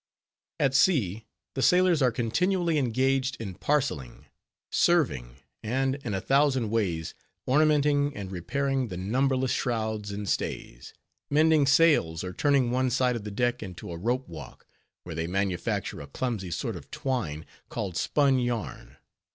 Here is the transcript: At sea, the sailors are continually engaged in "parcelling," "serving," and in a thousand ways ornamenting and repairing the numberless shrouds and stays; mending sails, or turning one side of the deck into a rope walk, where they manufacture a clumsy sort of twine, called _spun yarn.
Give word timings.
At 0.59 0.73
sea, 0.73 1.27
the 1.53 1.61
sailors 1.61 2.01
are 2.01 2.11
continually 2.11 2.79
engaged 2.79 3.37
in 3.39 3.53
"parcelling," 3.53 4.25
"serving," 4.71 5.35
and 5.61 5.93
in 6.03 6.15
a 6.15 6.19
thousand 6.19 6.71
ways 6.71 7.13
ornamenting 7.47 8.17
and 8.17 8.31
repairing 8.31 8.87
the 8.87 8.97
numberless 8.97 9.51
shrouds 9.51 10.09
and 10.11 10.27
stays; 10.27 10.95
mending 11.29 11.67
sails, 11.67 12.23
or 12.23 12.33
turning 12.33 12.71
one 12.71 12.89
side 12.89 13.15
of 13.15 13.25
the 13.25 13.29
deck 13.29 13.61
into 13.61 13.91
a 13.91 13.97
rope 13.99 14.27
walk, 14.27 14.65
where 15.03 15.13
they 15.13 15.27
manufacture 15.27 16.01
a 16.01 16.07
clumsy 16.07 16.49
sort 16.49 16.75
of 16.75 16.89
twine, 16.89 17.45
called 17.69 17.93
_spun 17.93 18.43
yarn. 18.43 18.97